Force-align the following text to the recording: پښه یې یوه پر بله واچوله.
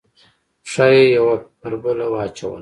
پښه 0.63 0.85
یې 0.95 1.03
یوه 1.15 1.35
پر 1.59 1.73
بله 1.83 2.05
واچوله. 2.13 2.59